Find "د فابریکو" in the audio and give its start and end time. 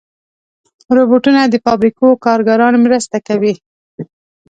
1.47-2.07